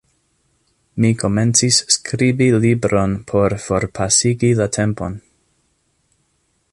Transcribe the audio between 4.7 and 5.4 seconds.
tempon.